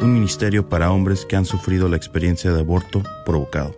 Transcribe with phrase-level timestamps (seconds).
[0.00, 3.74] Un ministerio para hombres que han sufrido la experiencia de aborto provocado.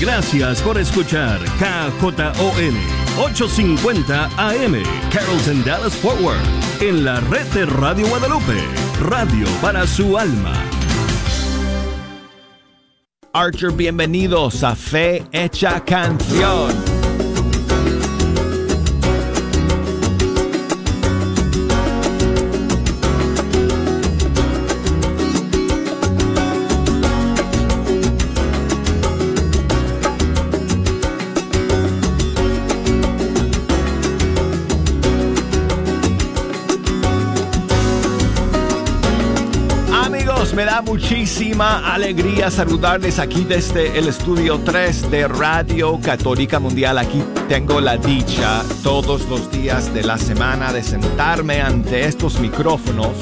[0.00, 2.76] Gracias por escuchar KJON
[3.18, 6.38] 850 AM Carrollton Dallas Forward
[6.80, 8.56] en la red de Radio Guadalupe,
[9.00, 10.52] radio para su alma.
[13.32, 16.87] Archer, bienvenidos a Fe Hecha Canción.
[40.82, 46.98] Muchísima alegría saludarles aquí desde el estudio 3 de Radio Católica Mundial.
[46.98, 53.12] Aquí tengo la dicha todos los días de la semana de sentarme ante estos micrófonos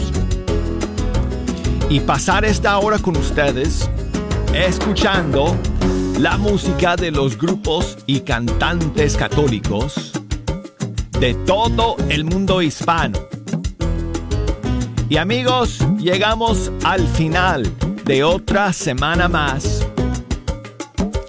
[1.89, 3.89] y pasar esta hora con ustedes
[4.53, 5.57] escuchando
[6.19, 10.13] la música de los grupos y cantantes católicos
[11.21, 13.36] de todo el mundo hispano
[15.09, 17.71] y amigos, llegamos al final
[18.05, 19.87] de otra semana más,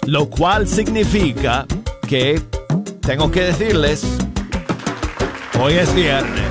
[0.06, 1.66] lo cual significa
[2.08, 2.40] que
[3.00, 4.04] tengo que decirles,
[5.60, 6.47] hoy es viernes.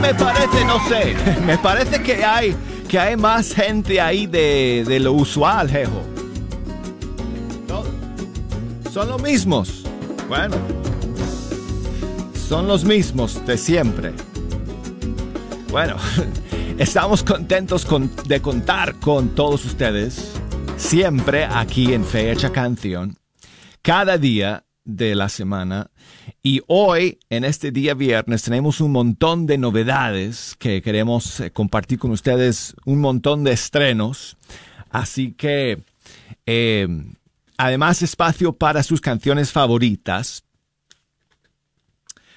[0.00, 2.56] Me parece, no sé, me parece que hay,
[2.88, 6.02] que hay más gente ahí de, lo usual, jejo.
[8.90, 9.84] son los mismos.
[10.28, 10.56] Bueno,
[12.48, 14.12] son los mismos de siempre.
[15.70, 15.96] Bueno,
[16.78, 17.86] estamos contentos
[18.26, 20.32] de contar con todos ustedes,
[20.76, 23.16] siempre aquí en Fecha Canción,
[23.82, 25.90] cada día de la semana
[26.42, 31.98] y hoy, en este día viernes, tenemos un montón de novedades que queremos eh, compartir
[31.98, 34.38] con ustedes, un montón de estrenos.
[34.88, 35.82] Así que,
[36.46, 36.88] eh,
[37.58, 40.44] además, espacio para sus canciones favoritas.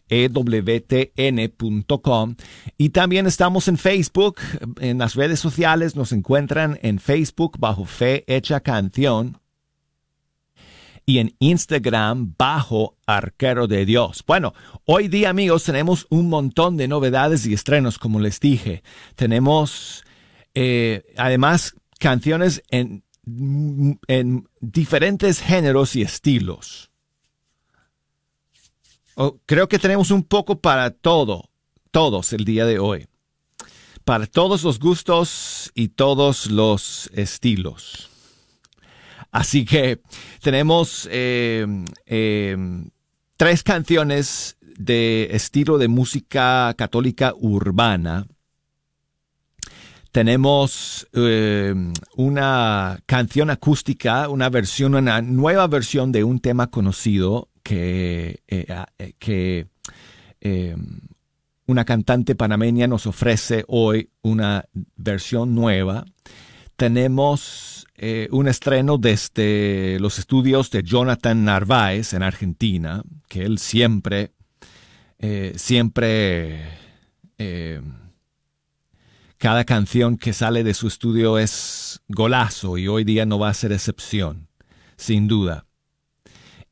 [0.10, 1.96] ewtn.com.
[2.78, 4.38] Y también estamos en Facebook,
[4.80, 9.40] en las redes sociales nos encuentran en Facebook bajo Fe Hecha Canción
[11.06, 14.24] y en Instagram bajo Arquero de Dios.
[14.26, 14.54] Bueno,
[14.86, 18.82] hoy día amigos tenemos un montón de novedades y estrenos, como les dije.
[19.16, 20.04] Tenemos
[20.56, 23.04] eh, además canciones en,
[24.08, 26.92] en diferentes géneros y estilos.
[29.18, 31.50] Oh, creo que tenemos un poco para todo,
[31.92, 33.08] todos el día de hoy.
[34.04, 38.10] Para todos los gustos y todos los estilos.
[39.32, 40.02] Así que
[40.42, 41.66] tenemos eh,
[42.06, 42.58] eh,
[43.38, 48.28] tres canciones de estilo de música católica urbana.
[50.12, 51.74] Tenemos eh,
[52.18, 58.68] una canción acústica, una versión, una nueva versión de un tema conocido que, eh,
[59.00, 59.68] eh, que
[60.40, 61.00] em,
[61.66, 64.66] una cantante panameña nos ofrece hoy una
[64.96, 66.06] versión nueva.
[66.76, 74.34] Tenemos eh, un estreno desde los estudios de Jonathan Narváez en Argentina, que él siempre,
[75.56, 76.62] siempre,
[79.40, 83.56] cada canción que sale de su estudio es golazo y hoy día no va a
[83.56, 84.50] ser excepción,
[84.98, 85.65] sin duda.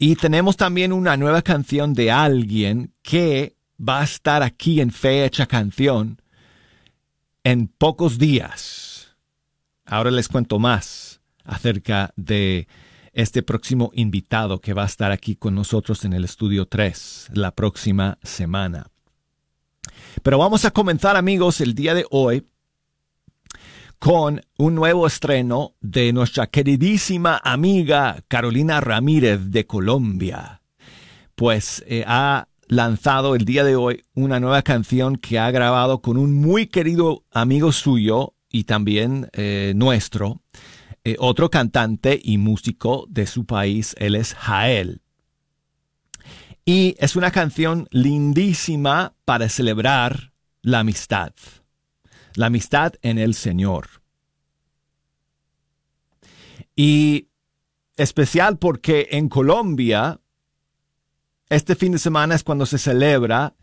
[0.06, 5.46] Y tenemos también una nueva canción de alguien que va a estar aquí en Fecha
[5.46, 6.22] Canción
[7.46, 9.16] en pocos días.
[9.86, 12.68] Ahora les cuento más acerca de
[13.14, 17.52] este próximo invitado que va a estar aquí con nosotros en el estudio 3 la
[17.56, 18.88] próxima semana.
[20.22, 22.46] Pero vamos a comenzar amigos el día de hoy
[24.04, 30.62] con un nuevo estreno de nuestra queridísima amiga Carolina Ramírez de Colombia.
[31.36, 36.18] Pues eh, ha lanzado el día de hoy una nueva canción que ha grabado con
[36.18, 40.42] un muy querido amigo suyo y también eh, nuestro,
[41.06, 45.02] eh, otro cantante y músico de su país, él es Jael.
[46.66, 51.32] Y es una canción lindísima para celebrar la amistad
[52.36, 53.88] la amistad en el Señor.
[56.76, 57.28] Y
[57.98, 60.20] especial porque en Colombia,
[61.50, 63.56] este fin de semana es cuando se celebra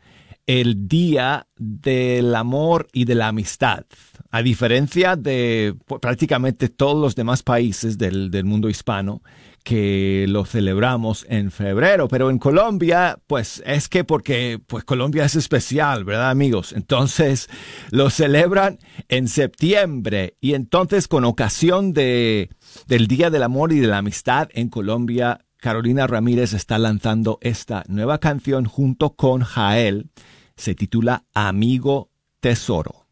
[0.46, 3.84] el Día del Amor y de la Amistad.
[4.30, 9.22] A diferencia de prácticamente todos los demás países del, del mundo hispano,
[9.70, 15.36] que lo celebramos en febrero, pero en Colombia, pues es que porque pues Colombia es
[15.36, 16.72] especial, ¿verdad, amigos?
[16.72, 17.48] Entonces
[17.92, 22.50] lo celebran en septiembre y entonces con ocasión de
[22.88, 27.84] del Día del Amor y de la Amistad en Colombia, Carolina Ramírez está lanzando esta
[27.86, 30.10] nueva canción junto con Jael.
[30.56, 33.06] Se titula Amigo Tesoro.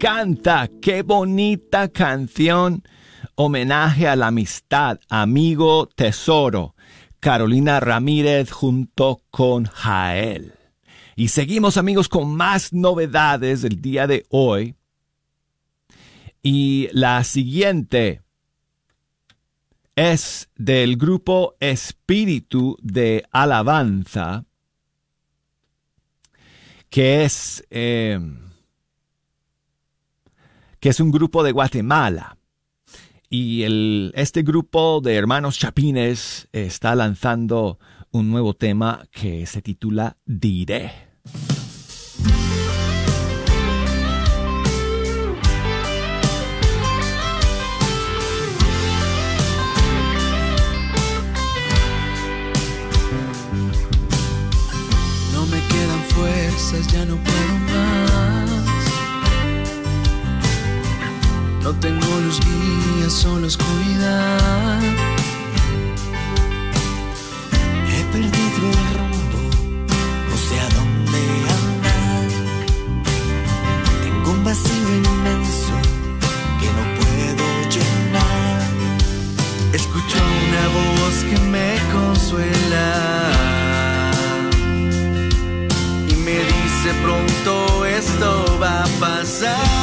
[0.00, 2.82] Encanta, qué bonita canción.
[3.34, 6.74] Homenaje a la amistad, amigo tesoro.
[7.20, 10.54] Carolina Ramírez junto con Jael.
[11.16, 14.74] Y seguimos amigos con más novedades del día de hoy.
[16.42, 18.22] Y la siguiente
[19.96, 24.46] es del grupo Espíritu de Alabanza,
[26.88, 27.66] que es...
[27.68, 28.18] Eh,
[30.80, 32.36] que es un grupo de Guatemala.
[33.28, 37.78] Y el, este grupo de hermanos chapines está lanzando
[38.10, 40.90] un nuevo tema que se titula Diré.
[55.32, 57.59] No me quedan fuerzas, ya no puedo
[61.62, 64.80] No tengo los guías, solo oscuridad.
[67.92, 69.40] He perdido el rumbo,
[70.30, 71.20] no sé a dónde
[71.58, 72.28] andar.
[74.04, 75.74] Tengo un vacío inmenso
[76.60, 78.60] que no puedo llenar.
[79.74, 82.88] Escucho una voz que me consuela
[86.08, 89.79] y me dice pronto esto va a pasar.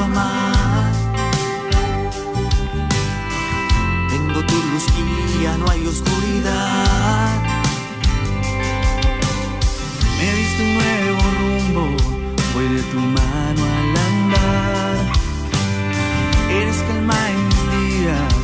[0.00, 0.92] Amar.
[4.10, 7.42] Tengo tu luz guía, no hay oscuridad.
[10.18, 11.84] Me diste un nuevo rumbo,
[12.54, 15.12] voy de tu mano al andar.
[16.50, 18.34] Eres calma en mis días,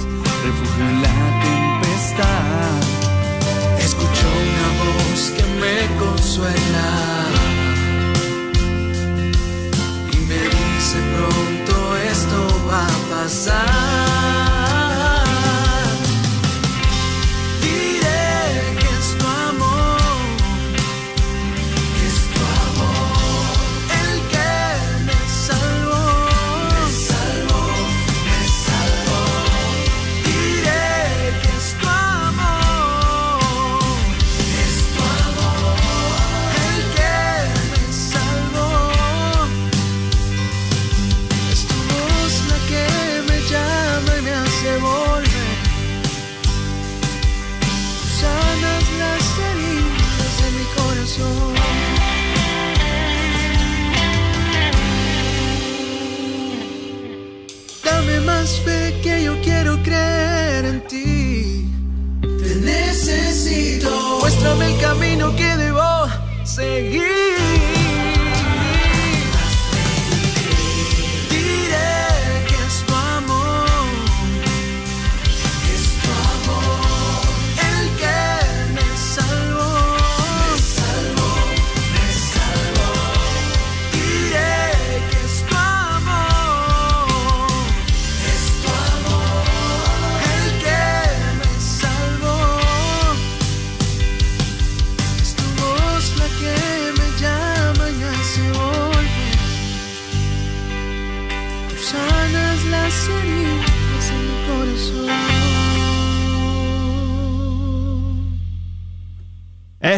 [0.44, 2.80] refugio en la tempestad.
[3.78, 5.74] Escucho una voz que me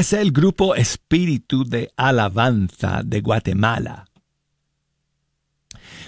[0.01, 4.07] Es el grupo Espíritu de Alabanza de Guatemala.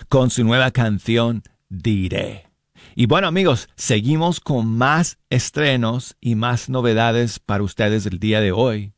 [0.09, 2.49] Con su nueva canción Diré.
[2.95, 8.53] Y bueno amigos, seguimos con más estrenos y más novedades para ustedes el día de
[8.53, 8.95] hoy.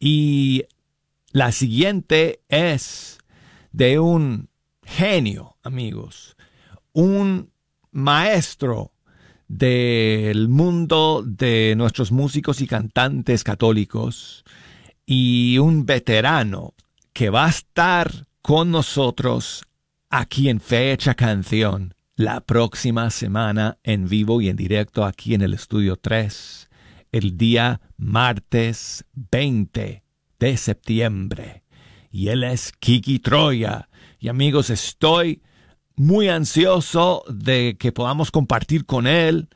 [0.00, 0.64] Y
[1.32, 3.18] la siguiente es
[3.72, 4.48] de un
[4.86, 6.34] genio, amigos,
[6.94, 7.52] un
[7.90, 8.91] maestro
[9.52, 14.44] del mundo de nuestros músicos y cantantes católicos
[15.04, 16.72] y un veterano
[17.12, 19.64] que va a estar con nosotros
[20.08, 25.52] aquí en Fecha Canción la próxima semana en vivo y en directo aquí en el
[25.52, 26.70] estudio 3
[27.12, 30.02] el día martes 20
[30.40, 31.62] de septiembre.
[32.10, 33.90] Y él es Kiki Troya.
[34.18, 35.42] Y amigos, estoy
[35.96, 39.48] muy ansioso de que podamos compartir con él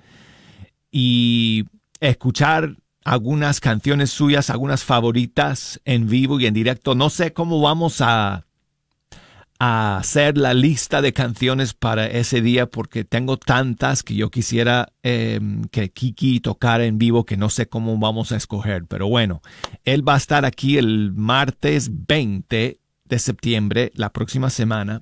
[0.91, 1.65] y
[2.01, 6.95] escuchar algunas canciones suyas, algunas favoritas en vivo y en directo.
[6.95, 8.43] No sé cómo vamos a,
[9.59, 15.65] hacer la lista de canciones para ese día porque tengo tantas que yo quisiera em,
[15.71, 18.85] que Kiki tocara en vivo que no sé cómo vamos a escoger.
[18.85, 19.41] Pero bueno,
[19.85, 25.01] él va a estar aquí el martes 20 de septiembre, la próxima semana.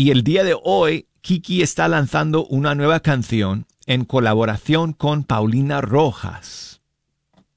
[0.00, 5.82] Y el día de hoy, Kiki está lanzando una nueva canción en colaboración con Paulina
[5.82, 6.80] Rojas,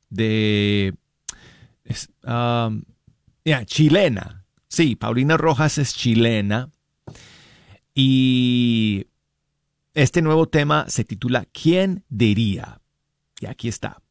[0.09, 0.93] de
[2.25, 2.83] um,
[3.65, 6.69] chilena, Sí, Paulina Rojas es chilena
[7.95, 9.07] y
[9.93, 12.81] este nuevo tema se titula ¿Quién diría?
[13.39, 14.01] Y aquí está.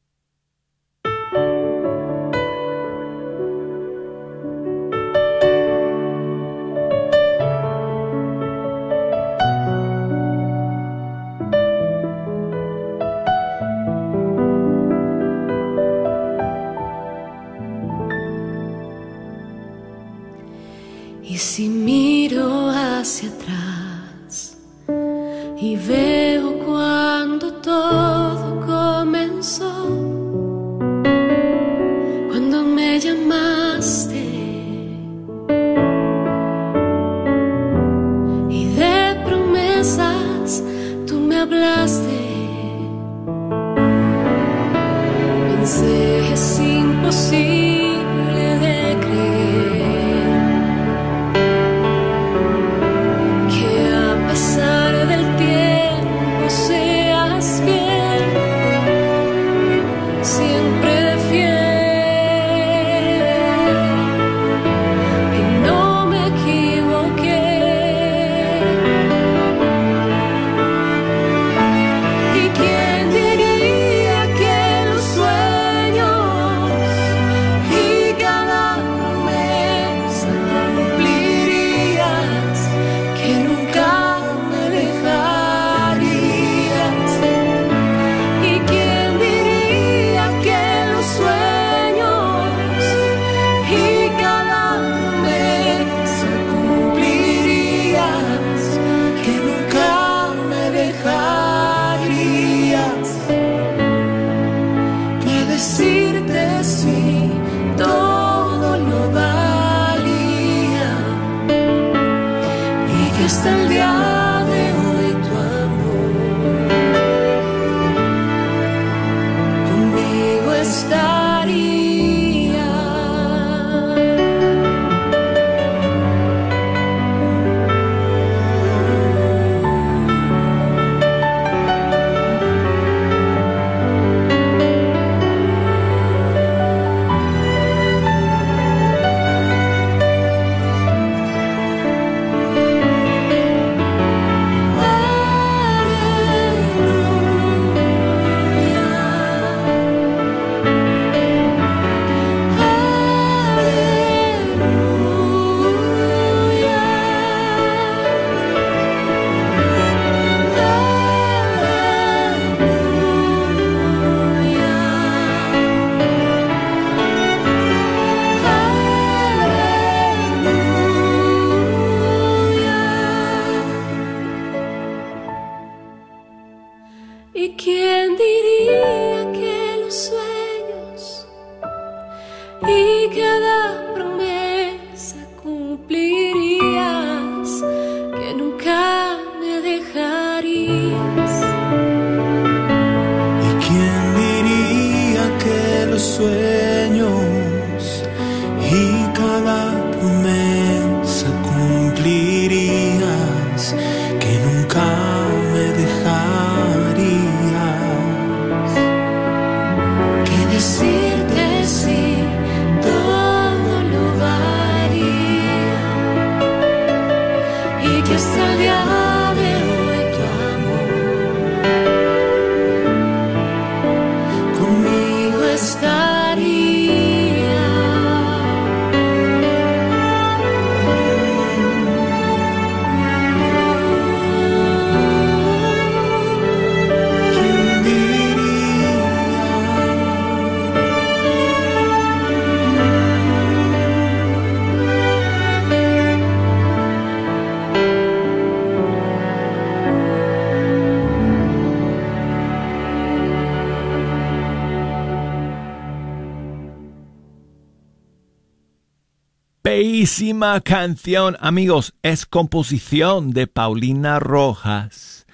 [260.61, 265.27] Canción, amigos, es composición de Paulina Rojas.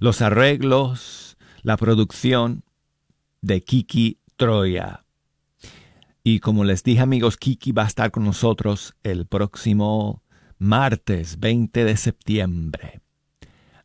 [0.00, 2.64] Los arreglos, la producción
[3.40, 5.04] de Kiki Troya.
[6.22, 10.22] Y como les dije, amigos, Kiki va a estar con nosotros el próximo
[10.58, 13.00] martes 20 de septiembre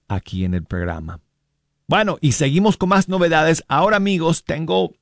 [0.08, 1.20] aquí en el programa.
[1.88, 3.64] Bueno, y seguimos con más novedades.
[3.68, 4.94] Ahora, amigos, tengo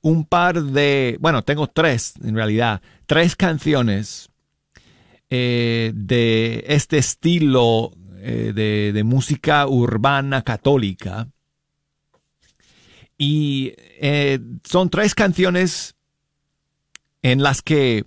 [0.00, 4.29] un par de, bueno, tengo tres en realidad, tres canciones
[5.32, 8.52] eh, de este estilo eh,
[8.92, 11.28] de, música urbana católica.
[13.16, 15.94] Y eh, son tres canciones
[17.22, 18.04] en las que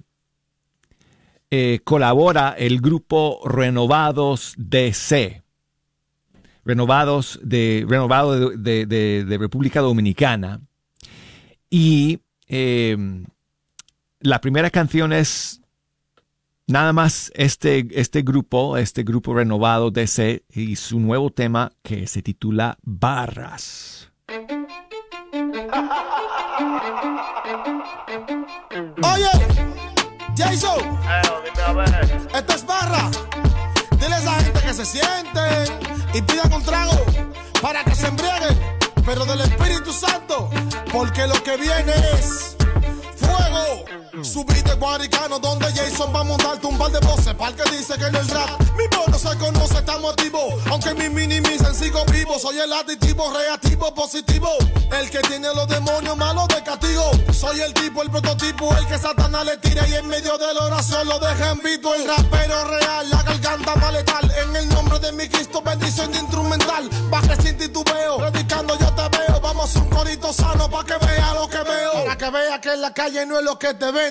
[1.84, 5.44] colabora el grupo Renovados DC.
[6.66, 10.62] Renovados de, renovado de República Dominicana
[11.70, 15.63] y la primera canción es
[16.68, 22.22] nada más este, este grupo, este grupo renovado DC y su nuevo tema que se
[22.22, 24.12] titula Barras.
[29.04, 29.30] Oye,
[30.36, 31.00] Jason,
[32.34, 33.12] esta es barra.
[34.00, 35.80] Dile a esa gente que se sienten
[36.14, 37.06] y pidan un trago
[37.62, 38.74] para que se embriaguen
[39.06, 40.50] pero del Espíritu Santo,
[40.92, 42.56] porque lo que viene es
[43.18, 44.03] fuego.
[44.22, 47.98] Subí de Guaricano donde Jason va a montarte un par de voces Para que dice
[47.98, 48.62] que en el rap.
[48.78, 52.38] Mi voz no se conoce, estamos activos Aunque mi minimicen sigo vivo.
[52.38, 54.50] Soy el aditivo, reactivo, positivo.
[54.92, 57.10] El que tiene los demonios malos de castigo.
[57.34, 60.66] Soy el tipo, el prototipo El que Satanás le tira y en medio de la
[60.66, 61.96] oración Lo deja en vivo.
[61.96, 64.32] El rapero real La garganta maletal.
[64.44, 66.88] En el nombre de mi Cristo, bendición de instrumental.
[67.10, 69.42] Baje sin titubeo, predicando yo te veo.
[69.42, 71.94] Vamos un corito sano para que vea lo que veo.
[72.06, 74.03] Para que vea que en la calle no es lo que te ve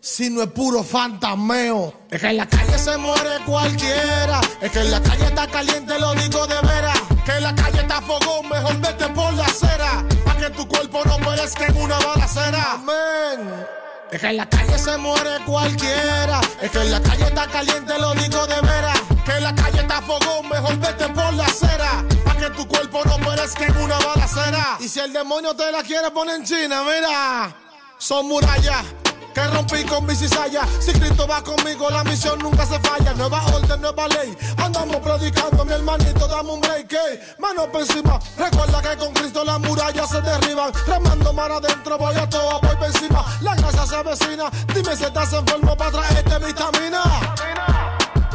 [0.00, 1.94] si no es puro fantasmeo.
[2.10, 4.40] Es que en la calle se muere cualquiera.
[4.60, 7.00] Es que en la calle está caliente, lo digo de veras.
[7.24, 10.04] Que en la calle está fogón, mejor vete por la acera.
[10.24, 12.72] para que tu cuerpo no perezca en una balacera.
[12.72, 13.66] Amén.
[14.10, 16.40] Es que en la calle se muere cualquiera.
[16.60, 19.00] Es que en la calle está caliente, lo digo de veras.
[19.24, 22.04] Que en la calle está fogón, mejor vete por la acera.
[22.40, 24.78] que tu cuerpo no perezca en una balacera.
[24.80, 27.54] Y si el demonio te la quiere poner en China, mira,
[27.98, 28.84] son murallas
[29.32, 30.62] que rompí con mi cizalla.
[30.80, 33.14] Si Cristo va conmigo, la misión nunca se falla.
[33.14, 34.36] Nueva orden, nueva ley.
[34.56, 36.92] Andamos predicando, mi hermanito, dame un break.
[37.38, 38.18] Mano por encima.
[38.36, 40.72] Recuerda que con Cristo las murallas se derriban.
[40.86, 43.24] Remando mar adentro, voy a todo, voy por encima.
[43.40, 44.50] La grasa se avecina.
[44.74, 47.02] Dime si estás enfermo para traerte vitamina.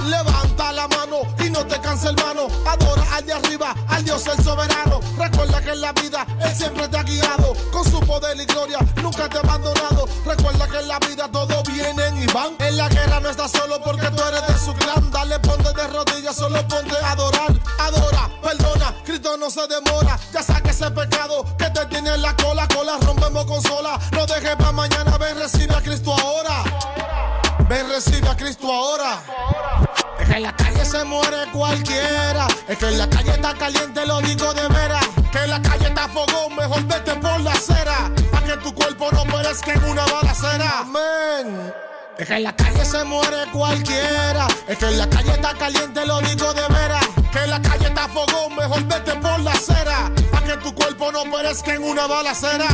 [0.05, 2.47] Levanta la mano y no te canse hermano.
[2.65, 4.99] Adora al de arriba, al Dios el soberano.
[5.17, 7.53] Recuerda que en la vida Él siempre te ha guiado.
[7.71, 9.41] Con su poder y gloria nunca te ha
[12.59, 15.09] En la guerra no estás solo porque tú eres de su clan.
[15.11, 17.51] Dale, ponte de rodillas, solo ponte a adorar.
[17.79, 20.19] Adora, perdona, Cristo no se demora.
[20.33, 22.67] Ya saque ese pecado que te tiene en la cola.
[22.67, 23.99] Cola rompemos con sola.
[24.11, 26.63] No dejes para mañana, ven, recibe a Cristo ahora.
[27.67, 29.23] Ven, recibe a Cristo ahora.
[30.19, 32.47] Es que en la calle se muere cualquiera.
[32.67, 35.07] Es que en la calle está caliente, lo digo de veras.
[35.31, 38.11] Que en la calle está fogón, mejor vete por la acera.
[38.31, 40.79] Pa' que tu cuerpo no perezca en una balacera.
[40.81, 41.73] Amén.
[42.17, 44.47] Es que en la calle se muere cualquiera.
[44.67, 47.05] Es que en la calle está caliente, lo digo de veras.
[47.31, 50.11] Que en la calle está fogón, mejor vete por la acera.
[50.31, 52.65] Pa' que tu cuerpo no perezca en una balacera.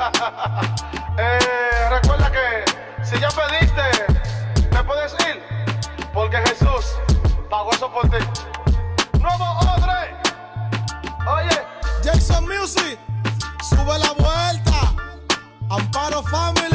[1.18, 1.38] eh,
[1.90, 3.82] recuerda que si ya pediste,
[4.72, 5.42] me puedes ir
[6.12, 6.96] porque Jesús
[7.48, 8.16] pagó eso por ti.
[9.20, 9.44] Nuevo
[9.76, 10.16] Odre.
[11.36, 11.62] Oye,
[12.02, 12.98] Jason Music,
[13.68, 14.92] sube la vuelta.
[15.70, 16.68] Amparo Family.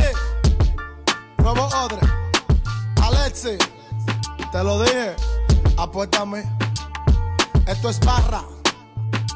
[1.43, 1.99] Nuevo Odre.
[3.01, 3.57] Alexi,
[4.49, 5.13] te lo dije.
[5.77, 6.45] Apuéstame.
[7.67, 8.43] Esto es barra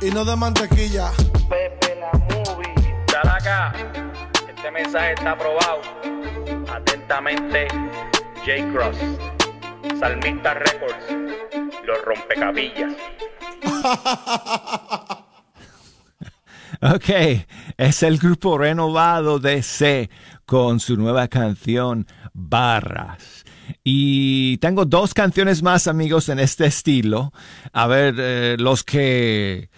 [0.02, 1.12] y no de mantequilla.
[1.50, 2.74] Pepe la movie.
[3.12, 3.74] Dale acá.
[4.48, 5.82] Este mensaje está aprobado.
[6.74, 7.68] Atentamente,
[8.46, 8.72] J.
[8.72, 8.96] Cross.
[10.00, 11.12] Salmista Records,
[11.84, 12.94] los rompecabillas.
[16.96, 17.10] ok,
[17.76, 20.10] es el grupo renovado de C
[20.48, 23.44] con su nueva canción Barras.
[23.84, 27.34] Y tengo dos canciones más, amigos, en este estilo.
[27.74, 29.70] A ver, eh, los que...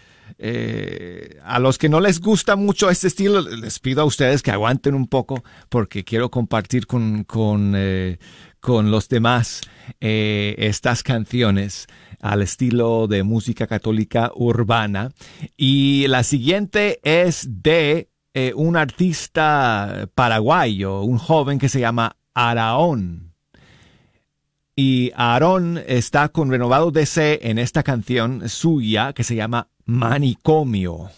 [0.41, 4.51] Eh, a los que no les gusta mucho este estilo, les pido a ustedes que
[4.51, 8.19] aguanten un poco porque quiero compartir con, con, eh,
[8.61, 9.61] con los demás
[9.99, 11.87] estas canciones
[12.21, 15.11] al estilo de música católica urbana.
[15.57, 23.33] Y la siguiente es de eh, un artista paraguayo, un joven que se llama Araón.
[24.75, 31.09] y Aarón está con renovado DC en esta canción suya que se llama Manicomio.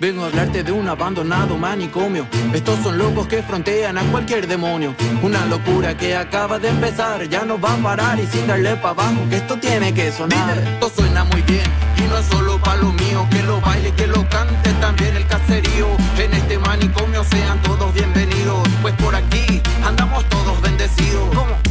[0.00, 2.26] Vengo a hablarte de un abandonado manicomio.
[2.54, 4.94] Estos son locos que frontean a cualquier demonio.
[5.20, 8.88] Una locura que acaba de empezar, ya no va a parar y sin darle para
[8.90, 10.56] abajo, que esto tiene que sonar.
[10.56, 11.66] Esto suena muy bien
[11.98, 15.26] y no es solo para lo mío, que lo baile, que lo cante también el
[15.26, 15.88] caserío.
[16.16, 21.28] En este manicomio sean todos bienvenidos, pues por aquí andamos todos bendecidos.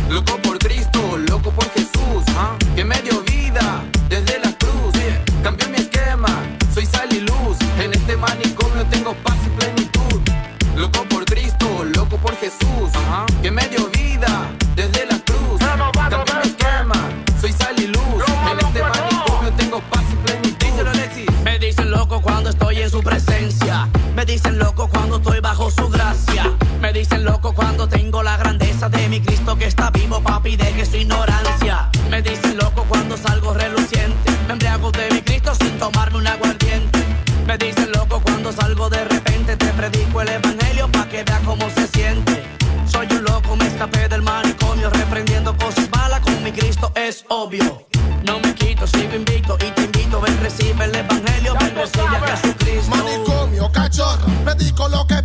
[0.07, 2.55] Loco por Cristo, loco por Jesús, ¿ah?
[2.75, 3.01] que me
[12.49, 12.89] Jesús,
[13.43, 15.59] que me dio vida desde la cruz.
[15.59, 16.95] Cambió mi esquema,
[17.39, 18.23] soy sal y luz.
[18.51, 20.57] En este manicomio tengo paz y plenitud.
[21.43, 23.87] Me dicen loco cuando estoy en su presencia.
[24.15, 26.51] Me dicen loco cuando estoy bajo su gracia.
[26.81, 30.85] Me dicen loco cuando tengo la grandeza de mi Cristo que está vivo, papi, deje
[30.87, 31.89] su ignorancia.
[32.09, 34.31] Me dicen loco cuando salgo reluciente.
[34.47, 36.99] Me embriago de mi Cristo sin tomarme un aguardiente.
[37.45, 39.55] Me dicen loco cuando salgo de repente.
[39.55, 42.28] Te predico el evangelio pa' que veas cómo se siente.
[43.79, 44.89] Escapé del manicomio.
[44.89, 47.87] Reprendiendo cosas malas con mi Cristo es obvio.
[48.25, 50.19] No me quito, sigo invicto y te invito.
[50.19, 52.95] Ven, recibe el evangelio, ven, recibe a Jesucristo.
[52.95, 55.18] Manicomio, cachorro, predico lo que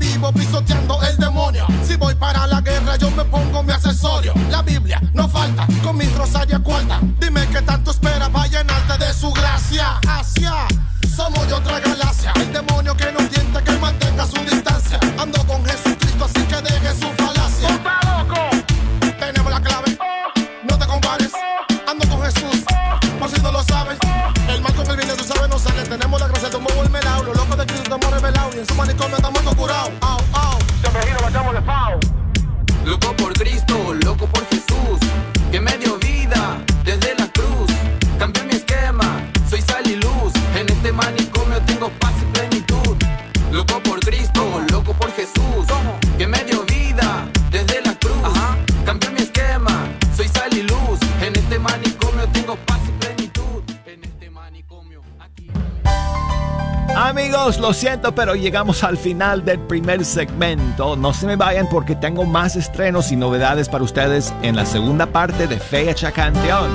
[58.05, 60.95] Siento, pero llegamos al final del primer segmento.
[60.95, 65.07] No se me vayan porque tengo más estrenos y novedades para ustedes en la segunda
[65.07, 66.71] parte de Fecha Canción.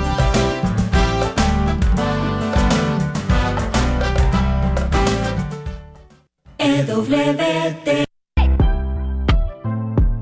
[6.58, 8.06] EWT.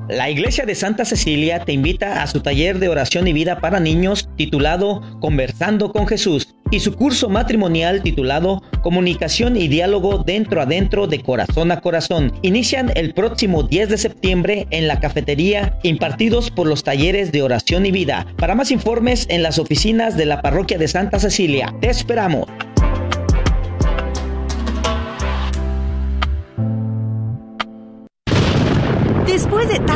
[0.09, 3.79] La Iglesia de Santa Cecilia te invita a su taller de oración y vida para
[3.79, 10.65] niños titulado Conversando con Jesús y su curso matrimonial titulado Comunicación y Diálogo dentro a
[10.65, 12.33] dentro de corazón a corazón.
[12.41, 17.85] Inician el próximo 10 de septiembre en la cafetería impartidos por los talleres de oración
[17.85, 18.25] y vida.
[18.37, 21.73] Para más informes en las oficinas de la parroquia de Santa Cecilia.
[21.81, 22.47] Te esperamos.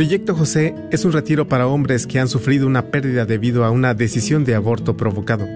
[0.00, 3.92] Proyecto José es un retiro para hombres que han sufrido una pérdida debido a una
[3.92, 5.46] decisión de aborto provocado.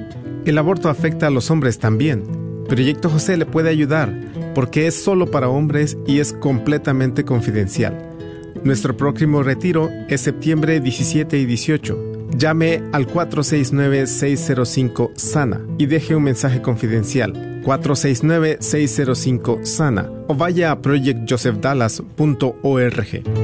[0.45, 2.25] El aborto afecta a los hombres también.
[2.69, 4.13] Proyecto José le puede ayudar
[4.55, 7.99] porque es solo para hombres y es completamente confidencial.
[8.65, 12.29] Nuestro próximo retiro es septiembre 17 y 18.
[12.37, 17.63] Llame al 469-605-SANA y deje un mensaje confidencial.
[17.65, 23.44] 469-605-SANA o vaya a projectjosephdallas.org.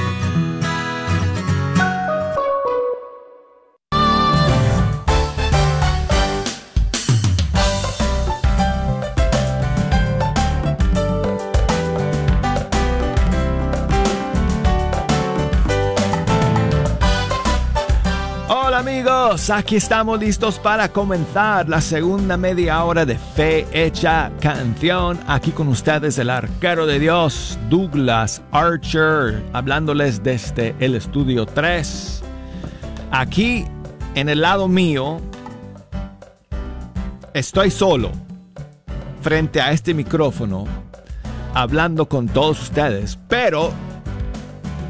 [19.49, 25.19] aquí estamos listos para comenzar la segunda media hora de Fe Hecha Canción.
[25.25, 32.21] Aquí con ustedes el arquero de Dios, Douglas Archer, hablándoles desde el estudio 3.
[33.11, 33.65] Aquí
[34.15, 35.19] en el lado mío
[37.33, 38.11] estoy solo
[39.21, 40.65] frente a este micrófono
[41.53, 43.71] hablando con todos ustedes, pero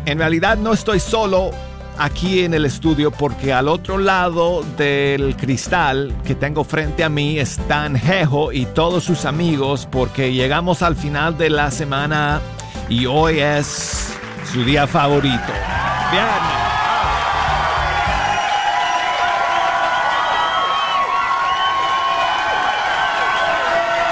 [0.05, 1.51] en realidad no estoy solo
[1.97, 7.39] aquí en el estudio porque al otro lado del cristal que tengo frente a mí
[7.39, 12.41] están Jejo y todos sus amigos porque llegamos al final de la semana
[12.89, 14.13] y hoy es
[14.51, 15.53] su día favorito.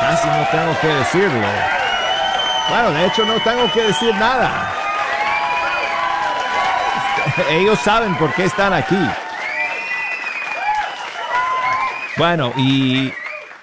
[0.02, 1.48] Casi no tengo que decirlo.
[2.70, 4.79] Bueno, de hecho no tengo que decir nada.
[7.50, 8.98] Ellos saben por qué están aquí.
[12.18, 13.12] Bueno, y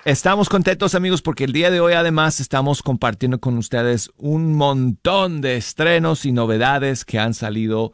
[0.05, 5.41] estamos contentos amigos porque el día de hoy además estamos compartiendo con ustedes un montón
[5.41, 7.93] de estrenos y novedades que han salido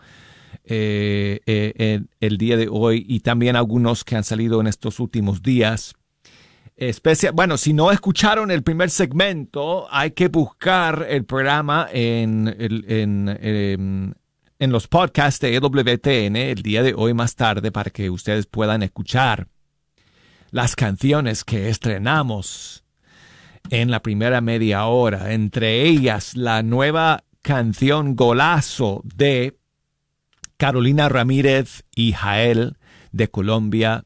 [0.65, 5.43] eh, eh, el día de hoy y también algunos que han salido en estos últimos
[5.43, 5.95] días.
[7.35, 14.15] Bueno, si no escucharon el primer segmento, hay que buscar el programa en, en, en,
[14.63, 18.85] en los podcasts de EWTN el día de hoy más tarde para que ustedes puedan
[18.85, 19.49] escuchar
[20.53, 22.85] las canciones que estrenamos
[23.71, 29.59] en la primera media hora, entre ellas la nueva canción Golazo de
[30.59, 32.77] Carolina Ramírez y Jael
[33.11, 34.05] de Colombia,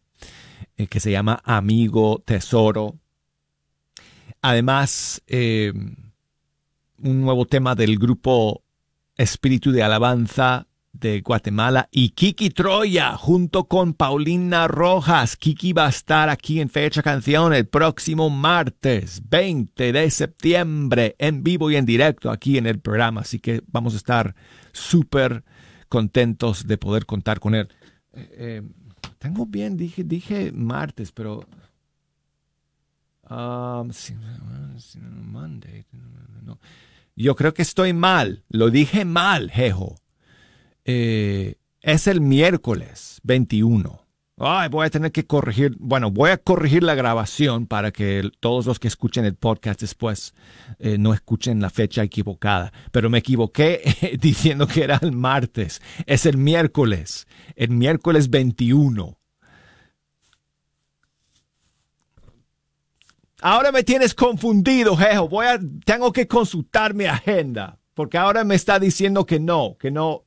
[0.79, 2.95] eh, que se llama Amigo Tesoro.
[4.41, 5.75] Además, eh,
[7.03, 8.63] un nuevo tema del grupo
[9.17, 15.37] Espíritu de Alabanza de Guatemala y Kiki Troya junto con Paulina Rojas.
[15.37, 21.43] Kiki va a estar aquí en Fecha Canción el próximo martes 20 de septiembre en
[21.43, 23.23] vivo y en directo aquí en el programa.
[23.23, 24.35] Así que vamos a estar
[24.73, 25.45] súper
[25.89, 27.69] contentos de poder contar con él.
[28.13, 28.63] Eh, eh,
[29.19, 31.47] tengo bien, dije, dije martes, pero...
[33.29, 33.91] Um,
[35.25, 35.85] Monday.
[37.17, 38.45] Yo creo que estoy mal.
[38.49, 39.97] Lo dije mal, Jejo.
[40.85, 44.07] Eh, es el miércoles 21.
[44.39, 45.77] Ay, voy a tener que corregir.
[45.79, 50.35] Bueno, voy a corregir la grabación para que todos los que escuchen el podcast después
[50.79, 52.71] eh, no escuchen la fecha equivocada.
[52.93, 55.81] Pero me equivoqué diciendo que era el martes.
[56.05, 57.27] Es el miércoles.
[57.55, 59.19] El miércoles 21.
[63.49, 65.29] Ahora me tienes confundido, Jejo.
[65.29, 69.93] Voy a, tengo que consultar mi agenda, porque ahora me está diciendo que no, que
[69.93, 70.25] no,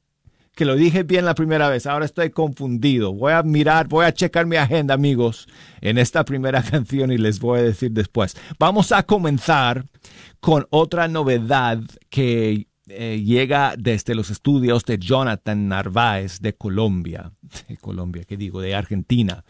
[0.56, 1.86] que lo dije bien la primera vez.
[1.86, 3.14] Ahora estoy confundido.
[3.14, 5.50] Voy a mirar, voy a checar mi agenda, amigos,
[5.82, 8.38] en esta primera canción y les voy a decir después.
[8.58, 9.86] Vamos a comenzar
[10.40, 17.34] con otra novedad que eh, llega desde los estudios de Jonathan Narváez de Colombia,
[17.68, 18.62] de Colombia, ¿qué digo?
[18.62, 19.44] De Argentina.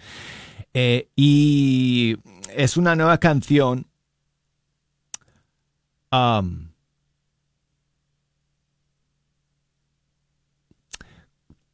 [0.74, 2.18] Eh, y
[2.56, 3.88] es una nueva canción
[6.12, 6.70] um,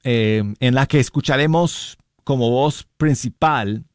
[0.04, 3.86] eh, en la que escucharemos como voz principal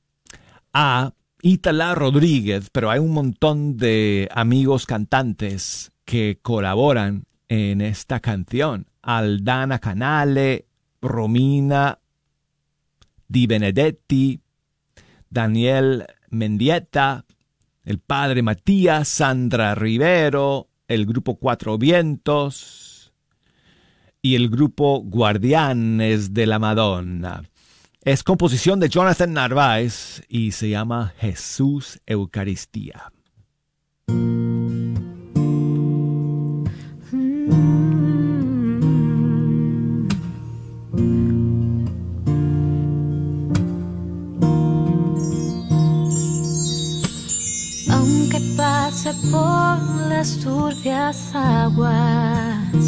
[0.73, 8.87] a Itala Rodríguez, pero hay un montón de amigos cantantes que colaboran en esta canción.
[9.03, 10.67] Aldana Canale,
[11.01, 11.99] Romina
[13.27, 14.41] Di Benedetti,
[15.31, 17.25] Daniel Mendieta,
[17.85, 23.13] el padre Matías, Sandra Rivero, el grupo Cuatro Vientos
[24.21, 27.43] y el grupo Guardianes de la Madonna.
[28.03, 33.13] Es composición de Jonathan Narváez y se llama Jesús Eucaristía.
[34.09, 34.71] Mm.
[50.09, 52.85] Las turbias aguas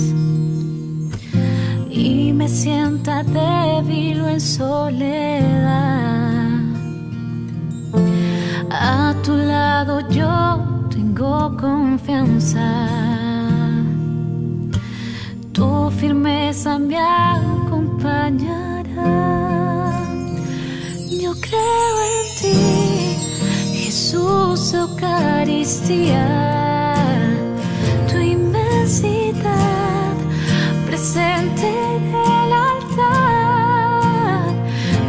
[1.90, 5.80] y me sienta débil en soledad.
[8.70, 12.88] A tu lado yo tengo confianza.
[15.52, 18.22] Tu firmeza me acompañará.
[21.20, 23.01] Yo creo en ti,
[24.12, 26.26] Jesús Eucaristía.
[28.10, 30.12] Tu inmensidad
[30.86, 34.52] presente en el altar.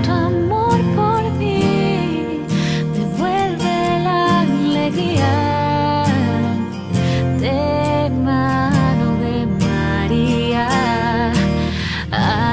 [0.05, 2.39] Tu amor por mí
[2.95, 6.05] devuelve la alegría
[7.41, 9.35] de mano de
[9.65, 10.67] María.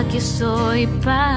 [0.00, 1.29] Aquí estoy para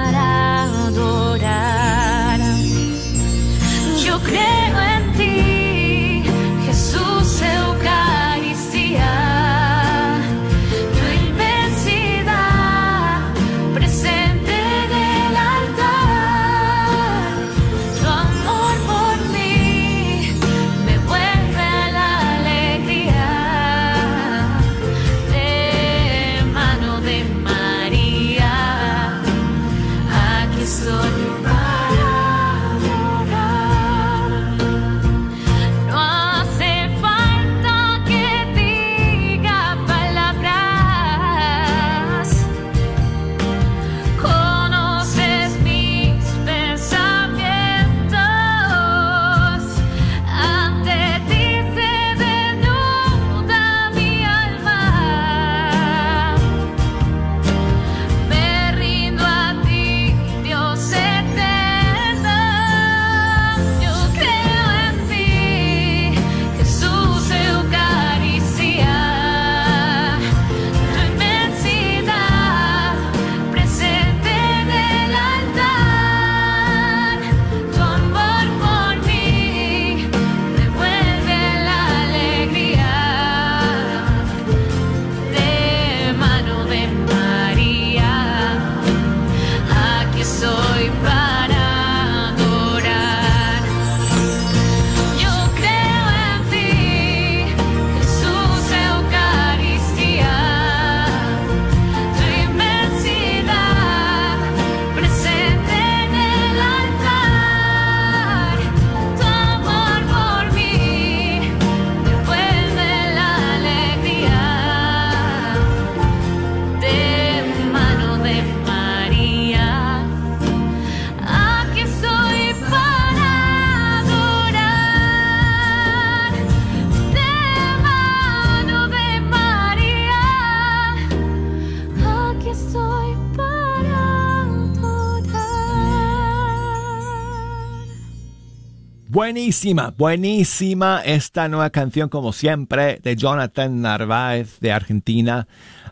[139.34, 145.48] Buenísima, buenísima esta nueva canción como siempre de Jonathan Narváez de Argentina.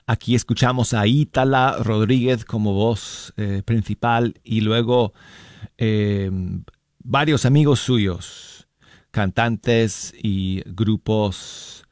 [0.06, 5.14] Aquí escuchamos a Ítala Rodríguez como voz eh, principal y luego
[5.80, 6.30] eh,
[7.00, 8.68] varios amigos suyos,
[9.10, 11.88] cantantes y grupos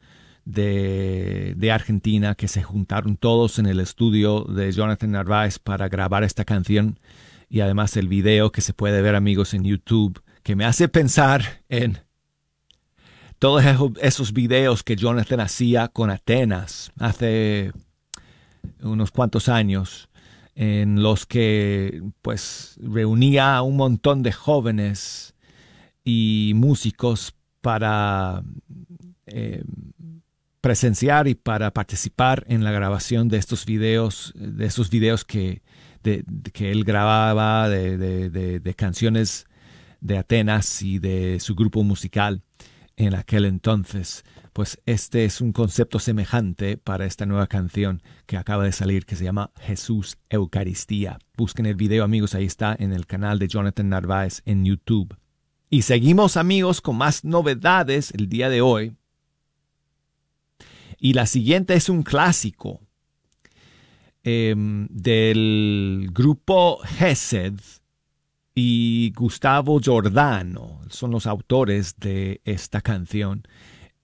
[0.45, 6.23] de, de Argentina que se juntaron todos en el estudio de Jonathan Narváez para grabar
[6.23, 6.99] esta canción
[7.49, 11.61] y además el video que se puede ver amigos en YouTube que me hace pensar
[11.69, 11.99] en
[13.37, 13.63] todos
[14.01, 17.71] esos- videos que Jonathan hacía con Atenas hace
[18.81, 20.09] unos cuantos años
[20.55, 25.35] en los que pues reunía a un montón de jóvenes
[26.03, 28.41] y músicos para
[29.27, 29.63] eh,
[30.61, 35.61] presenciar y para participar en la grabación de estos videos, de esos videos que,
[36.01, 39.45] de- que él grababa de- de canciones
[40.01, 42.43] de Atenas y de su grupo musical
[42.99, 44.23] en aquel entonces.
[44.53, 49.15] Pues este es un concepto semejante para esta nueva canción que acaba de salir que
[49.15, 51.19] se llama Jesús Eucaristía.
[51.37, 55.17] Busquen el video amigos, ahí está en el canal de Jonathan Narváez en YouTube.
[55.69, 58.95] Y seguimos amigos con más novedades el día de hoy.
[60.99, 62.81] Y la siguiente es un clásico
[64.23, 67.53] em, del grupo Gesed
[68.61, 70.81] y Gustavo Giordano.
[70.89, 73.43] Son los autores de esta canción.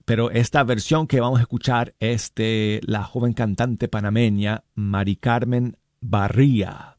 [0.05, 5.77] Pero esta versión que vamos a escuchar es de la joven cantante panameña Mari Carmen
[5.99, 6.97] Barría.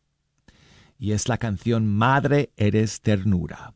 [0.98, 3.75] Y es la canción Madre eres ternura.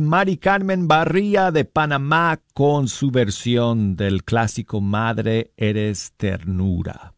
[0.00, 7.14] Mari Carmen Barría de Panamá con su versión del clásico Madre Eres Ternura.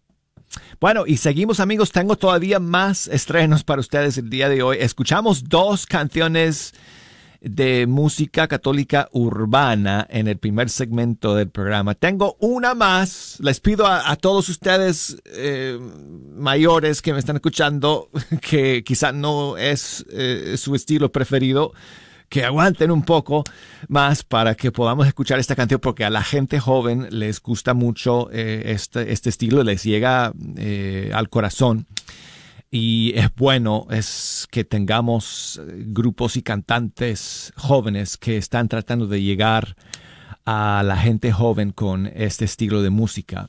[0.80, 4.78] Bueno, y seguimos amigos, tengo todavía más estrenos para ustedes el día de hoy.
[4.80, 6.74] Escuchamos dos canciones
[7.42, 11.94] de música católica urbana en el primer segmento del programa.
[11.94, 13.38] Tengo una más.
[13.40, 15.78] Les pido a, todos ustedes eh,
[16.36, 18.10] mayores que me están escuchando,
[18.40, 21.72] que quizá no es eh, su estilo preferido,
[22.32, 23.44] que aguanten un poco
[23.88, 28.30] más para que podamos escuchar esta canción porque a la gente joven les gusta mucho
[28.32, 31.86] eh, este, este estilo, les llega eh, al corazón.
[32.70, 39.20] Y es bueno es que tengamos eh, grupos y cantantes jóvenes que están tratando de
[39.20, 39.76] llegar
[40.46, 43.48] a la gente joven con este estilo de música.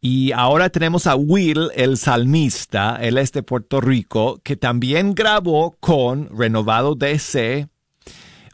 [0.00, 5.76] Y ahora tenemos a Will, el salmista, él es de Puerto Rico, que también grabó
[5.80, 7.68] con Renovado DC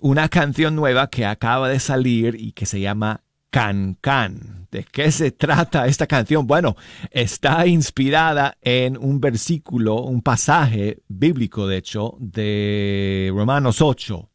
[0.01, 4.69] una canción nueva que acaba de salir y que se llama Can Can.
[4.71, 6.47] ¿De qué se trata esta canción?
[6.47, 6.77] Bueno,
[7.11, 14.29] está inspirada en un versículo, un pasaje bíblico, de hecho, de Romanos 8.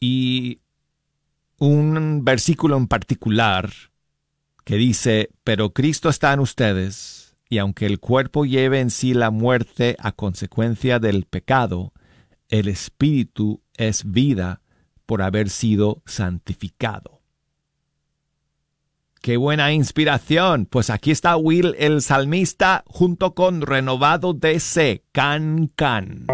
[0.00, 0.60] Y
[1.58, 3.70] un versículo en particular
[4.64, 9.30] que dice, pero Cristo está en ustedes, y aunque el cuerpo lleve en sí la
[9.30, 11.92] muerte a consecuencia del pecado,
[12.48, 14.62] el espíritu es vida
[15.06, 17.16] por haber sido santificado.
[19.20, 20.66] Qué buena inspiración.
[20.66, 26.26] Pues aquí está Will el salmista junto con Renovado DC, Can Can.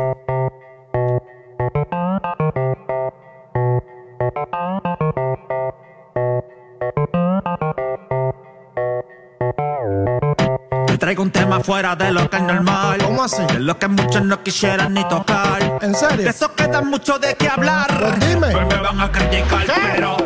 [11.03, 12.98] Traigo un tema fuera de lo que es normal.
[13.03, 13.42] ¿Cómo así?
[13.53, 15.78] De lo que muchos no quisieran ni tocar.
[15.82, 16.22] ¿En serio?
[16.22, 17.88] De eso queda mucho de qué hablar.
[17.98, 18.53] Pues dime.
[18.53, 20.16] Pues me van a criticar, pero.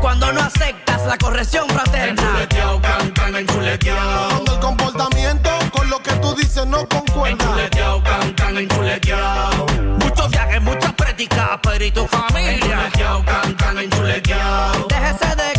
[0.00, 2.22] Cuando no aceptas la corrección fraterna.
[2.22, 4.28] Enchuleteado, can, can, enchuleteado.
[4.30, 7.44] Cuando el comportamiento con lo que tú dices no concuerda.
[7.44, 9.66] Enchuleteado, can, can, enchuleteado.
[10.00, 12.54] Muchos viajes, muchas prédicas, pero ¿y tu familia?
[12.54, 14.88] Enchuleteado, can, can, enchuleteado.
[14.88, 15.49] Déjese de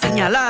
[0.00, 0.47] señalar,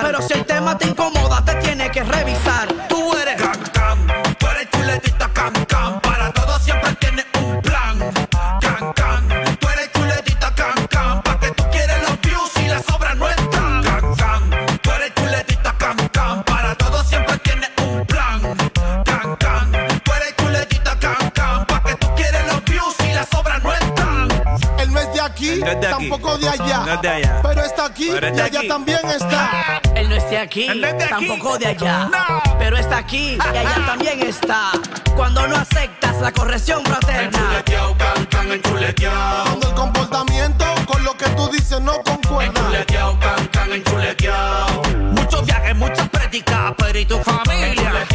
[26.09, 26.79] tampoco de allá.
[26.85, 27.41] No es de allá.
[27.43, 28.69] Pero está aquí Pero y allá aquí.
[28.69, 29.81] también está.
[29.95, 30.69] Él no es de aquí,
[31.09, 32.11] tampoco de allá.
[32.59, 34.73] Pero está aquí y allá también está.
[35.17, 37.63] Cuando no aceptas la corrección fraterna.
[37.65, 39.45] can, can, enchuleteado.
[39.45, 42.47] Cuando el comportamiento con lo que tú dices no concuerda.
[42.47, 44.83] Enchuleteado, can, can, enchuleteado.
[45.13, 48.07] Muchos viajes, muchas prácticas, pero ¿y tu familia?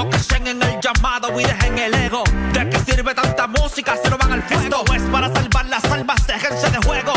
[0.00, 2.24] Enfóquense en el llamado y dejen el ego.
[2.54, 4.80] ¿De qué sirve tanta música si no van al fuego?
[4.80, 7.12] Esto es para salvar las almas, déjense de juego.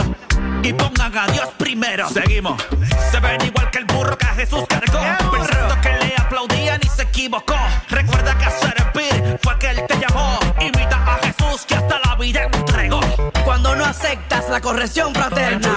[0.62, 2.10] Y pongan a Dios primero.
[2.10, 2.62] Seguimos.
[3.10, 5.00] Se ven igual que el burro que a Jesús cargó.
[5.32, 7.56] Pensando que le aplaudían y se equivocó.
[7.88, 10.38] Recuerda que a servir fue que él te llamó.
[10.60, 13.00] Imita a Jesús que hasta la vida entregó.
[13.46, 15.74] Cuando no aceptas la corrección fraterna.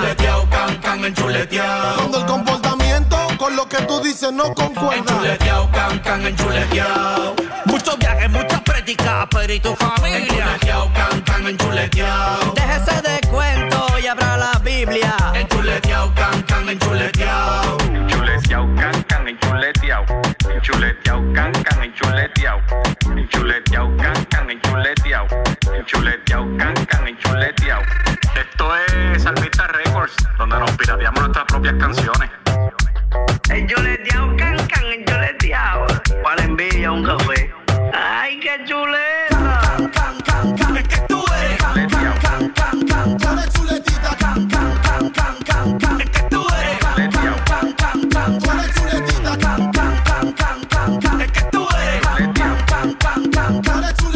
[0.51, 1.99] can, can, enchuleteado.
[1.99, 5.37] Cuando el comportamiento con lo que tú dices no concuerda.
[6.17, 7.37] Enchuleteado, can, can, enchuleteado.
[7.67, 10.19] Muchos viajes, muchas prácticas, pero ¿y tu familia?
[10.19, 12.55] Enchuleteado, can, can, enchuleteado.
[12.55, 15.15] Déjese de cuento y abra la Biblia.
[15.35, 17.79] Enchuleteado, can, can, enchuleteado.
[17.81, 20.05] Enchuleteado, can, can, enchuleteado.
[20.49, 22.61] Enchuleteado, can, can, enchuleteado.
[23.15, 25.27] Enchuleteado, can, can, enchuleteado.
[25.75, 27.83] Enchuleteado, can, can, enchuleteado.
[28.35, 32.31] Esto es Salmista Records, donde nos pirateamos nuestras propias canciones.
[33.51, 33.96] Enchuleteado,
[37.09, 39.61] Ay, qué chuleta.
[39.71, 40.77] Can, can, can, can.
[40.77, 41.57] Es que tú eres.
[41.63, 43.17] Can, can, can, can, can.
[43.19, 46.01] Tú eres chuletita, Can, can, can, can, can, can.
[46.01, 46.79] Es que tú eres.
[46.81, 48.39] Can, can, can, can, can.
[48.41, 51.21] tú eres chuletita, Can, can, can, can, can, can.
[51.21, 52.01] Es que tú eres.
[52.03, 53.85] Can, can, can, can, can, can.
[53.85, 54.16] eres chuletita.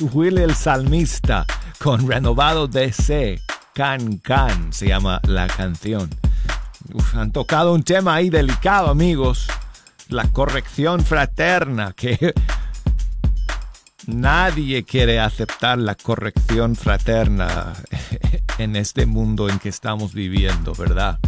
[0.00, 1.44] Will el Salmista
[1.78, 3.40] con Renovado DC.
[3.74, 6.08] Can Can se llama la canción.
[7.14, 9.46] Han tocado un tema ahí delicado, amigos.
[10.08, 12.34] La corrección fraterna, que
[14.06, 17.74] nadie quiere aceptar la corrección fraterna
[18.58, 21.18] en este mundo en que estamos viviendo, ¿verdad?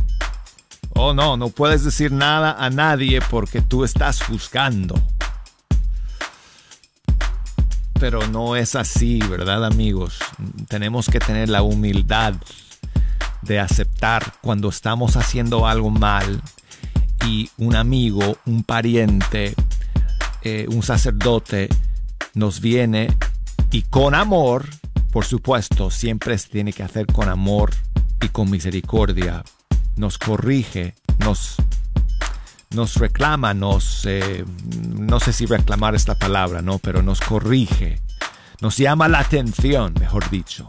[0.95, 4.95] Oh, no, no puedes decir nada a nadie porque tú estás juzgando
[8.03, 10.19] pero no es así, ¿verdad amigos?
[10.67, 12.35] Tenemos que tener la humildad
[13.43, 16.43] de aceptar cuando estamos haciendo algo mal
[17.25, 19.55] y un amigo, un pariente,
[20.43, 21.69] eh, un sacerdote
[22.35, 23.07] nos viene
[23.71, 24.67] y con amor,
[25.13, 27.71] por supuesto, siempre se tiene que hacer con amor
[28.21, 29.45] y con misericordia,
[29.95, 31.55] nos corrige, nos
[32.75, 34.45] nos reclama, nos, eh,
[34.99, 36.79] no sé si reclamar esta palabra, ¿no?
[36.79, 38.01] Pero nos corrige,
[38.61, 40.69] nos llama la atención, mejor dicho.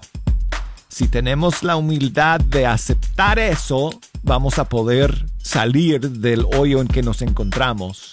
[0.89, 7.01] Si tenemos la humildad de aceptar eso, vamos a poder salir del hoyo en que
[7.01, 8.11] nos encontramos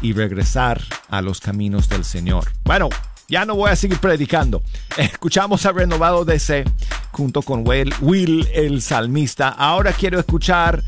[0.00, 2.50] y regresar a los caminos del Señor.
[2.64, 2.88] Bueno,
[3.28, 4.62] ya no voy a seguir predicando.
[4.96, 6.64] Escuchamos a Renovado DC
[7.12, 9.48] junto con Will, Will el Salmista.
[9.48, 10.82] Ahora quiero escuchar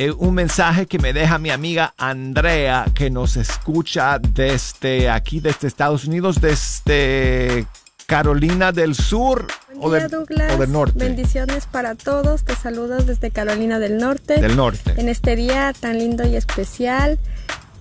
[0.00, 5.68] eh, un mensaje que me deja mi amiga Andrea, que nos escucha desde aquí, desde
[5.68, 7.66] Estados Unidos, desde
[8.06, 9.46] Carolina del Sur
[9.76, 10.54] o, Buen día, del, Douglas.
[10.54, 11.04] o del norte.
[11.04, 12.44] Bendiciones para todos.
[12.44, 14.40] Te saludos desde Carolina del Norte.
[14.40, 14.94] Del norte.
[14.96, 17.18] En este día tan lindo y especial,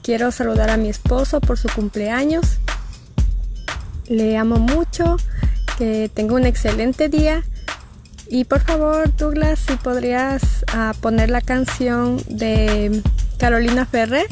[0.03, 2.59] quiero saludar a mi esposo por su cumpleaños.
[4.09, 5.15] Le amo mucho.
[5.77, 7.45] Que tenga un excelente día.
[8.31, 13.01] Y por favor, Douglas, si podrías ah, poner la canción de
[13.39, 14.27] Carolina Ferrer.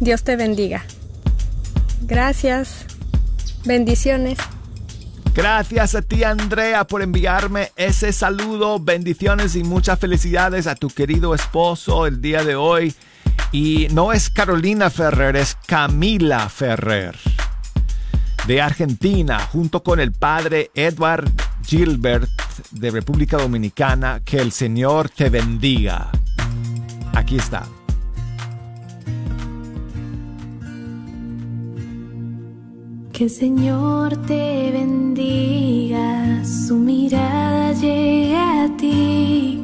[0.00, 0.84] Dios te bendiga.
[2.02, 2.84] Gracias.
[3.64, 4.38] Bendiciones.
[5.34, 8.78] Gracias a ti, Andrea, por enviarme ese saludo.
[8.78, 12.94] Bendiciones y muchas felicidades a tu querido esposo el día de hoy.
[13.50, 17.16] Y no es Carolina Ferrer, es Camila Ferrer
[18.46, 21.30] de Argentina, junto con el padre Edward
[21.70, 22.28] Gilbert
[22.72, 24.20] de República Dominicana.
[24.24, 26.10] Que el Señor te bendiga.
[27.14, 27.64] Aquí está.
[33.12, 39.60] Que el Señor te bendiga, su mirada llegue a ti,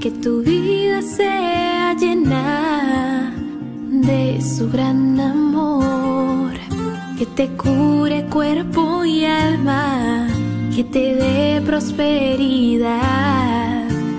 [0.00, 3.32] que tu vida sea llena
[3.90, 6.54] de su gran amor,
[7.18, 10.26] que te cure cuerpo y alma,
[10.76, 12.98] que te dé prosperidad,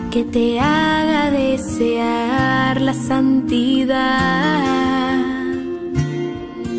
[0.09, 3.99] que te haga desear la santidad.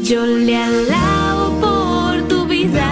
[0.03, 2.91] Yo le alabo por tu vida,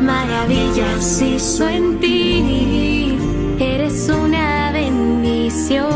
[0.00, 3.18] maravillas hizo en ti.
[3.60, 5.90] Eres una bendición,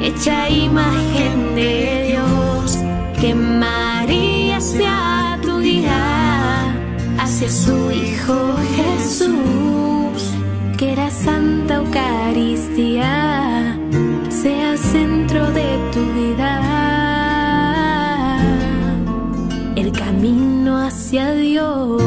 [0.00, 2.05] hecha imagen de
[7.44, 10.22] su Hijo Jesús.
[10.78, 13.78] Que la Santa Eucaristía
[14.30, 16.52] sea centro de tu vida
[19.76, 22.02] el camino hacia Dios.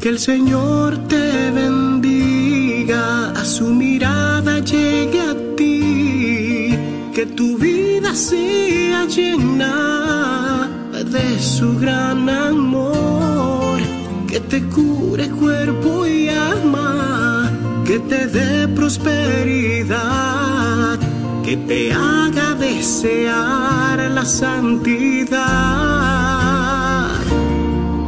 [0.00, 6.74] Que el Señor te bendiga, a su mirada llegue a ti,
[7.14, 7.83] que tu vida
[8.14, 13.78] sea llena de su gran amor,
[14.28, 17.50] que te cure cuerpo y alma,
[17.84, 19.98] que te dé prosperidad,
[21.44, 25.40] que te haga desear la santidad.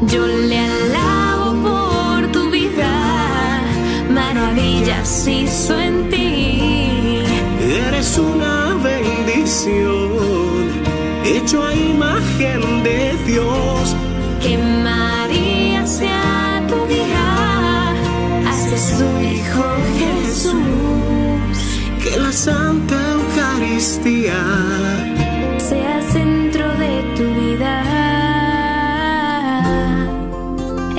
[0.07, 3.61] Yo le alabo por tu vida,
[4.09, 6.61] maravillas hizo en ti.
[7.61, 8.66] Eres una
[11.25, 13.97] hecho a imagen de Dios.
[14.43, 17.95] Que María sea tu guía
[18.47, 19.65] hacia su Hijo
[19.99, 20.55] Jesús.
[22.03, 24.41] Que la Santa Eucaristía
[25.59, 27.83] sea centro de tu vida,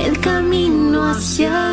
[0.04, 1.67] el camino hacia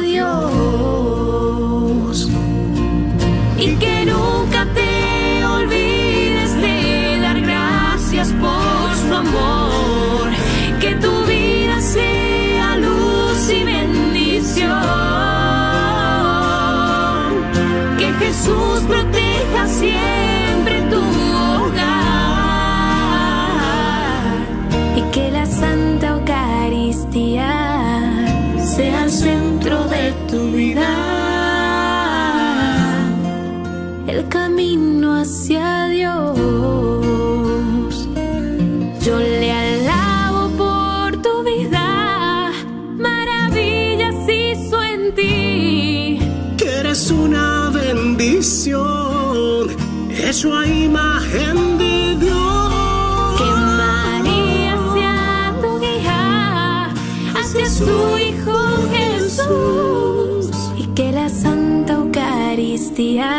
[48.46, 49.68] bendición,
[50.12, 53.39] hecho imagen de Dios.
[53.39, 53.50] Que
[53.82, 56.93] María sea tu guía
[57.36, 58.58] hacia su Hijo
[58.93, 63.34] Jesús y que la Santa Eucaristía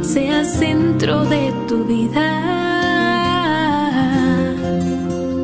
[0.00, 2.28] sea centro de tu vida,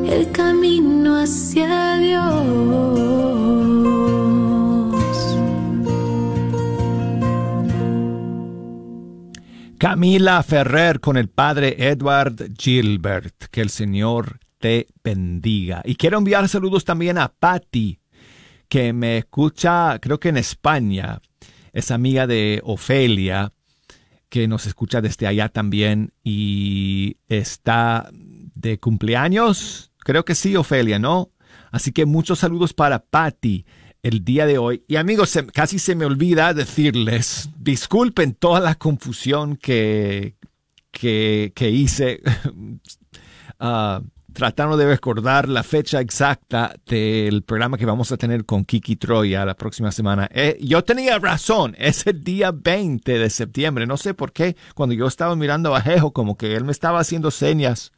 [0.09, 1.86] el camino hacia
[9.77, 13.45] Camila Ferrer con el padre Edward Gilbert.
[13.51, 15.83] Que el Señor te bendiga.
[15.85, 17.99] Y quiero enviar saludos también a Patty,
[18.67, 21.21] que me escucha, creo que en España.
[21.73, 23.53] Es amiga de Ofelia,
[24.29, 29.91] que nos escucha desde allá también y está de cumpleaños.
[29.99, 31.29] Creo que sí, Ofelia, ¿no?
[31.71, 33.63] Así que muchos saludos para Patty
[34.07, 34.83] el día de hoy.
[34.87, 40.35] Y amigos, casi se me olvida decirles, disculpen toda la confusión que,
[40.91, 42.21] que, hice
[43.59, 44.01] ah,
[44.31, 49.45] tratando de recordar la fecha exacta del programa que vamos a tener con Kiki Troya
[49.45, 50.29] la próxima semana.
[50.31, 53.85] Eh, yo tenía razón, es el día 20 de septiembre.
[53.85, 56.99] No sé por qué, cuando yo estaba mirando a Jejo, como que él me estaba
[56.99, 57.91] haciendo señas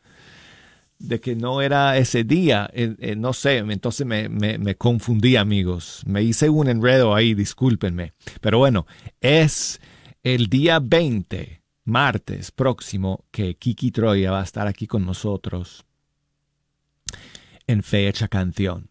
[1.00, 2.70] de que no era ese día.
[2.74, 6.04] Eh, eh, no sé, entonces me, me, me confundí, amigos.
[6.06, 8.14] Me hice un enredo ahí, discúlpenme.
[8.42, 8.86] Pero bueno,
[9.22, 9.80] es
[10.24, 15.86] el día 20, martes próximo, que Kiki Troya va a estar aquí con nosotros
[17.66, 18.90] en Fecha Canción.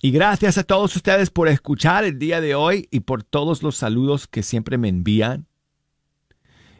[0.00, 3.76] Y gracias a todos ustedes por escuchar el día de hoy y por todos los
[3.76, 5.46] saludos que siempre me envían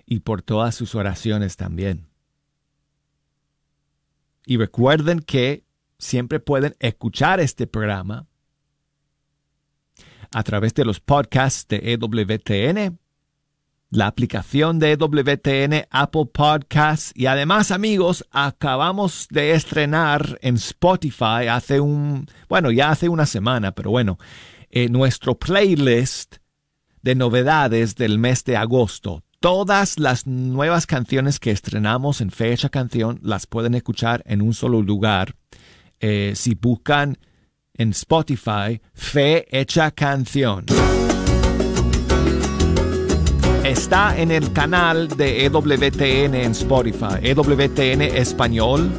[0.07, 2.12] y por todas sus oraciones también.
[4.47, 5.65] Y recuerden que
[5.99, 8.27] siempre pueden escuchar este programa
[10.33, 12.99] a través de los podcasts de EWTN,
[13.91, 21.79] la aplicación de EWTN, Apple Podcasts y además amigos, acabamos de estrenar en Spotify hace
[21.79, 24.19] un, bueno, ya hace una semana, pero bueno,
[24.71, 26.37] eh, nuestro playlist
[27.03, 29.23] de novedades del mes de agosto.
[29.43, 34.81] Todas las nuevas canciones que estrenamos en Fecha Canción las pueden escuchar en un solo
[34.83, 35.35] lugar.
[35.99, 37.19] Eh, si buscan
[37.75, 40.67] en Spotify Fe Hecha Canción.
[43.65, 48.93] Está en el canal de EWTN en Spotify, EWTN Español.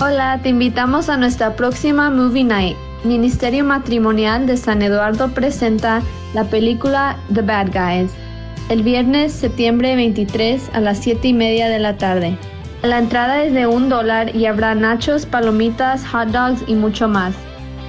[0.00, 2.76] Hola, te invitamos a nuestra próxima Movie Night.
[3.04, 6.02] Ministerio Matrimonial de San Eduardo presenta
[6.34, 8.10] la película The Bad Guys
[8.68, 12.36] el viernes septiembre 23 a las 7 y media de la tarde.
[12.82, 17.34] La entrada es de un dólar y habrá nachos, palomitas, hot dogs y mucho más.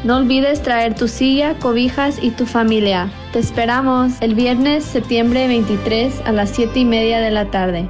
[0.03, 3.09] No olvides traer tu silla, cobijas y tu familia.
[3.33, 7.89] Te esperamos el viernes septiembre 23 a las 7 y media de la tarde.